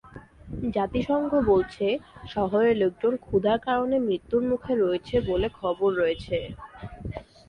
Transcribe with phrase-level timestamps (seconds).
[0.73, 1.87] জাতিসংঘ বলছে,
[2.27, 6.37] শহরে লোকজন ক্ষুধার কারণে মৃত্যুর মুখে রয়েছে বলে খবর রয়েছে।